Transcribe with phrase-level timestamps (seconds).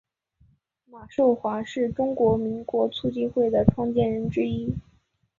[0.85, 4.73] 马寿华是中国民主促进会的创建者之一。